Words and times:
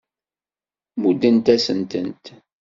Muddent-asen-tent. 1.01 2.25